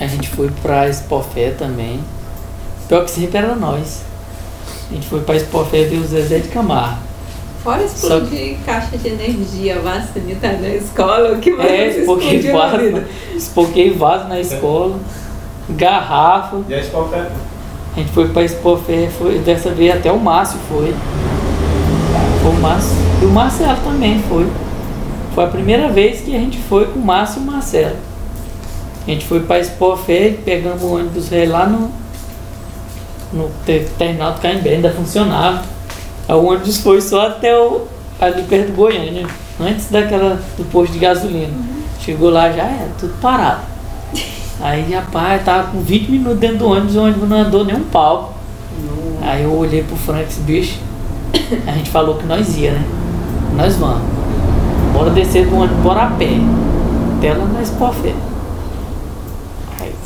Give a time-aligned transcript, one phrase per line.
[0.00, 2.00] A gente foi pra Expofé também.
[2.88, 4.02] Pior que sempre era nós.
[4.90, 7.06] A gente foi pra Expofé ver o Zezé de Camargo.
[7.62, 12.76] Fora explodir caixa de energia, vacinita na escola, o que mais É, espoquei explodiu na
[12.76, 13.00] vida?
[13.00, 15.00] vaso, espoquei vaso na escola,
[15.70, 16.58] garrafa.
[16.68, 17.28] E a escola
[17.92, 20.94] A gente foi pra Expofé, foi, dessa vez até o Márcio foi.
[22.40, 22.96] Foi o Márcio.
[23.20, 24.46] E o Marcelo também foi.
[25.34, 27.96] Foi a primeira vez que a gente foi com o Márcio e o Marcelo.
[29.06, 31.90] A gente foi pra Expofé, pegamos o ônibus lá no,
[33.32, 35.62] no te- terminal do Caimbé, ainda funcionava.
[36.28, 37.82] Aí o ônibus foi só até o,
[38.20, 39.26] ali perto do Goiânia,
[39.60, 41.52] antes daquela do posto de gasolina.
[42.00, 43.62] Chegou lá já era tudo parado.
[44.60, 47.84] Aí, rapaz, tava com 20 minutos dentro do ônibus, o ônibus não andou nem um
[47.84, 48.34] pau.
[49.22, 50.78] Aí eu olhei pro Frank e disse, bicho,
[51.66, 52.84] a gente falou que nós ia, né?
[53.56, 54.02] Nós vamos.
[54.92, 56.30] Bora descer do ônibus, bora a pé.
[57.18, 58.08] Até lá na Expofé.
[58.10, 58.35] Aí,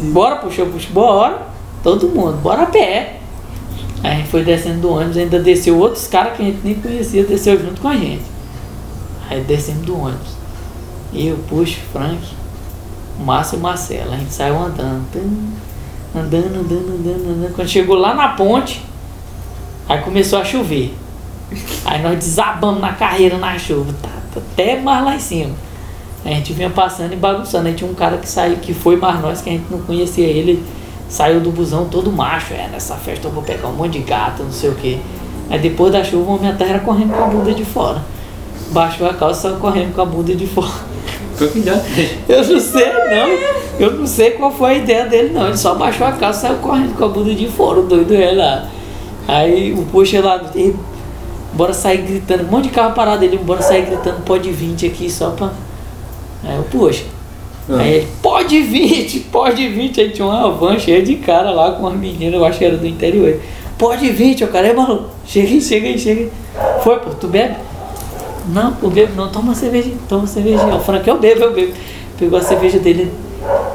[0.00, 1.46] Bora, puxou, puxou, bora.
[1.82, 3.20] Todo mundo, bora a pé.
[4.02, 6.74] Aí a gente foi descendo do ônibus, ainda desceu outros caras que a gente nem
[6.74, 8.24] conhecia, desceu junto com a gente.
[9.28, 10.40] Aí descemos do ônibus.
[11.12, 12.20] Eu, puxo, Frank,
[13.18, 14.12] Márcio e Marcelo.
[14.12, 15.04] A gente saiu andando.
[16.14, 17.54] Andando, andando, andando, andando.
[17.54, 18.82] Quando chegou lá na ponte,
[19.88, 20.94] aí começou a chover.
[21.84, 25.54] Aí nós desabamos na carreira na chuva, tá, tá até mais lá em cima.
[26.24, 27.68] A gente vinha passando e bagunçando.
[27.68, 30.26] Aí tinha um cara que saiu, que foi mais nós, que a gente não conhecia
[30.26, 30.62] ele,
[31.08, 32.52] saiu do busão todo macho.
[32.54, 35.00] É, nessa festa eu vou pegar um monte de gato, não sei o que.
[35.48, 38.02] Aí depois da chuva, o homem até era correndo com a bunda de fora.
[38.70, 40.68] Baixou a calça e saiu correndo com a bunda de fora.
[42.28, 43.80] Eu não sei, não.
[43.80, 45.46] Eu não sei qual foi a ideia dele, não.
[45.48, 48.14] Ele só baixou a calça e saiu correndo com a bunda de fora, o doido
[48.14, 48.68] é lá.
[49.26, 50.76] Aí o puxa lá, "Ei,
[51.54, 55.10] bora sair gritando, um monte de carro parado ele, bora sair gritando, pode 20 aqui
[55.10, 55.50] só pra.
[56.44, 57.04] Aí eu, poxa.
[57.68, 60.00] Aí ele, pode 20, pode 20.
[60.00, 62.76] Aí tinha uma van cheia de cara lá com uma menina, eu acho que era
[62.76, 63.38] do interior.
[63.78, 65.10] Pode 20, o cara é maluco.
[65.24, 66.30] Chega aí, chega aí, chega aí.
[66.82, 67.56] Foi, pô, tu bebe?
[68.48, 70.74] Não, eu bebo não, toma cerveja, toma uma cervejinha.
[70.74, 71.72] O Frank, eu bebo, eu bebo.
[72.18, 73.10] Pegou a cerveja dele,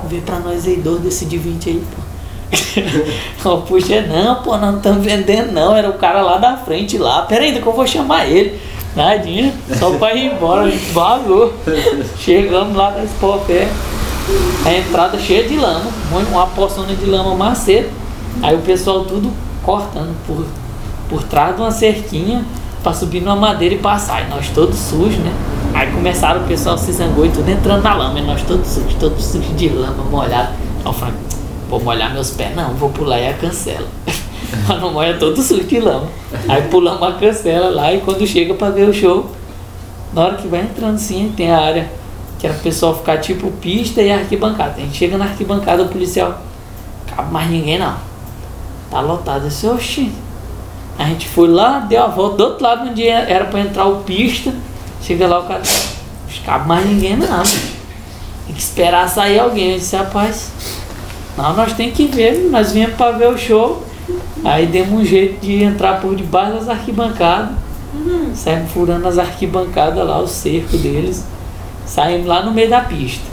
[0.07, 2.05] vê pra nós aí, dois desse de 20 aí, pô.
[3.49, 7.23] Eu puxa, não, pô, não estamos vendendo não, era o cara lá da frente lá.
[7.23, 8.59] Pera aí, que eu vou chamar ele.
[8.95, 11.53] Nadinha, só pra ir embora, a gente vazou.
[12.17, 13.67] Chegamos lá na Expofé,
[14.65, 17.89] a entrada cheia de lama, uma porção de lama macedo.
[18.41, 19.31] Aí o pessoal tudo
[19.63, 20.45] cortando por,
[21.09, 22.45] por trás de uma cerquinha
[22.81, 24.25] pra subir numa madeira e passar.
[24.25, 25.33] E nós todos sujos, né?
[25.73, 28.19] Aí começaram, o pessoal se zangou e tudo entrando na lama.
[28.19, 30.53] E nós todos sujos, todos sujos de lama, molhado.
[30.85, 31.15] Eu falei,
[31.69, 32.55] vou molhar meus pés.
[32.55, 33.87] Não, vou pular e a cancela.
[34.67, 36.07] Mas não molha todo sujo de lama.
[36.47, 39.29] Aí pulamos a cancela lá e quando chega pra ver o show,
[40.13, 41.91] na hora que vai entrando sim, tem a área
[42.39, 44.75] que era o pessoal ficar tipo pista e arquibancada.
[44.77, 46.41] A gente chega na arquibancada, o policial,
[47.07, 47.95] cabe mais ninguém não.
[48.89, 49.43] Tá lotado.
[49.43, 50.11] Eu disse, oxi.
[50.97, 53.97] A gente foi lá, deu a volta do outro lado onde era pra entrar o
[54.03, 54.53] pista.
[55.01, 55.61] Chega lá o cara,
[56.45, 57.43] cabe mais ninguém não.
[58.45, 59.71] Tem que esperar sair alguém.
[59.71, 60.51] Eu disse, rapaz,
[61.37, 63.83] não, nós tem que ver, nós viemos pra ver o show.
[64.45, 67.55] Aí demos um jeito de entrar por debaixo das arquibancadas.
[68.35, 71.25] Saímos furando as arquibancadas lá, o cerco deles.
[71.83, 73.25] Saímos lá no meio da pista.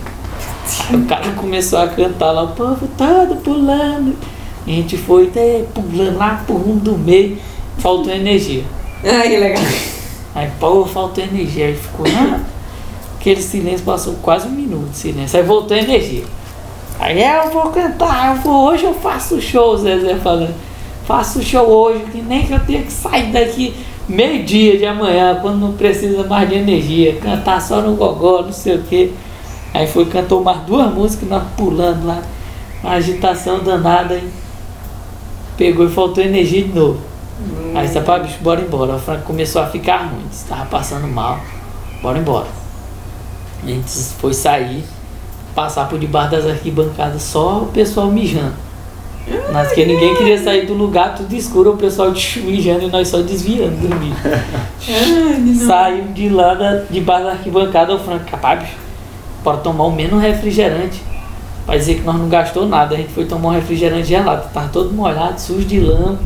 [0.89, 4.17] Aí o cara começou a cantar lá, o povo todo pulando.
[4.67, 7.37] A gente foi até pulando lá pro rumo do meio.
[7.77, 8.65] Faltou energia.
[9.05, 9.63] Ai, que legal.
[10.35, 11.67] Aí, pô, faltou energia.
[11.67, 12.43] Aí ficou, né?
[13.21, 15.39] Aquele silêncio passou quase um minuto de silêncio.
[15.39, 16.25] Aí voltou a energia.
[16.99, 20.72] Aí eu vou cantar, eu vou, hoje eu faço show, Zezé falando.
[21.07, 23.75] Faço show hoje, que nem que eu tenha que sair daqui
[24.09, 27.17] meio-dia de amanhã, quando não precisa mais de energia.
[27.17, 29.13] Cantar só no gogó, não sei o quê.
[29.75, 32.23] Aí foi, cantou mais duas músicas, nós pulando lá.
[32.83, 34.15] Uma agitação danada.
[34.15, 34.29] Aí
[35.57, 37.01] pegou e faltou energia de novo.
[37.75, 38.95] Aí disse, pá, bicho, bora embora.
[38.95, 41.41] O Franco começou a ficar ruim, estava passando mal.
[42.03, 42.47] Bora embora.
[43.63, 44.85] A gente foi sair,
[45.55, 48.55] passar por debaixo das arquibancadas, só o pessoal mijando.
[49.53, 52.13] Mas que ninguém queria sair do lugar, tudo escuro, o pessoal
[52.45, 54.17] mijando e nós só desviando do mijo.
[55.67, 58.69] Saímos de lá, da, debaixo da arquibancada, o Franco, capaz,
[59.45, 61.01] bora tomar o menos refrigerante.
[61.65, 64.69] Pra dizer que nós não gastou nada, a gente foi tomar um refrigerante gelado, tava
[64.69, 66.19] todo molhado, sujo de lama.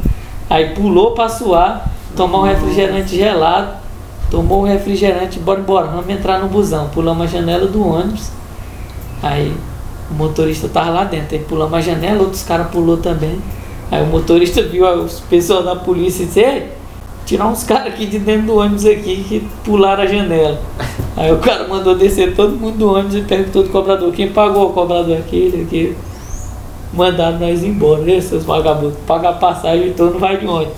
[0.49, 3.77] Aí pulou pra suar, tomar um refrigerante gelado,
[4.31, 6.89] tomou o refrigerante, bora embora, vamos entrar no busão.
[6.89, 8.31] Pulamos a janela do ônibus,
[9.23, 9.55] aí
[10.11, 13.41] o motorista tava lá dentro, aí pulamos a janela, outros caras pulou também.
[13.91, 16.69] Aí o motorista viu os pessoal da polícia e disse, Ei,
[17.25, 20.61] tirar uns caras aqui de dentro do ônibus aqui que pularam a janela.
[21.17, 24.71] Aí o cara mandou descer todo mundo do ônibus e perguntou do cobrador, quem pagou
[24.71, 25.17] o cobrador?
[25.17, 25.97] Aquele, aquele.
[26.93, 30.71] Mandaram nós embora, e seus vagabundos, pagar passagem então não vai de onde.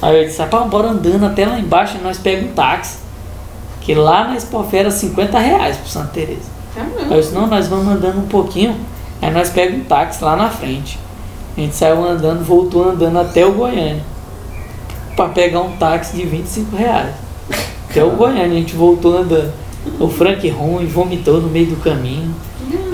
[0.00, 2.98] Aí eu disse, rapaz, bora andando até lá embaixo e nós pegamos um táxi.
[3.80, 6.55] Que lá na Expofera 50 reais pro Santa Teresa.
[6.76, 8.76] Aí eu disse, não, nós vamos andando um pouquinho,
[9.22, 10.98] aí nós pegamos um táxi lá na frente.
[11.56, 14.04] A gente saiu andando, voltou andando até o Goiânia.
[15.14, 17.14] Pra pegar um táxi de 25 reais.
[17.88, 19.52] Até o Goiânia, a gente voltou andando.
[19.98, 22.34] O Frank ruim, vomitou no meio do caminho.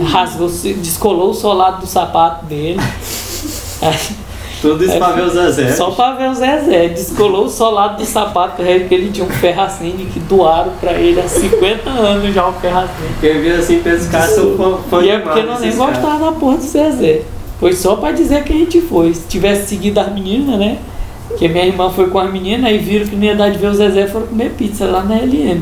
[0.05, 2.79] Rasgou, descolou o solado do sapato dele.
[4.63, 5.73] Tudo isso pra ver o Zezé.
[5.73, 6.89] Só pra ver o Zezé.
[6.89, 11.29] Descolou o solado do sapato porque ele tinha um ferracine que doaram pra ele há
[11.29, 13.09] 50 anos já o ferracine.
[13.21, 16.59] Quem viu assim pescar sou fã, fã E é porque nós nem gostava da porra
[16.59, 17.23] do Zezé.
[17.59, 19.13] Foi só pra dizer que a gente foi.
[19.13, 20.79] Se tivesse seguido as meninas, né?
[21.27, 23.67] Porque minha irmã foi com as meninas e viram que não ia dar de ver
[23.67, 25.61] o Zezé foram comer pizza lá na LM.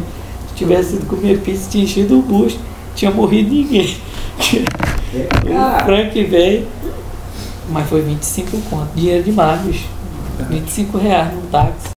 [0.49, 2.59] Se tivesse ido comer pizza, tinha enchido o bucho,
[2.95, 3.97] tinha morrido ninguém.
[5.15, 6.67] o Frank veio.
[7.71, 8.89] Mas foi 25 conto.
[8.95, 9.89] Dinheiro demais, bicho.
[10.49, 11.89] 25 reais no táxi.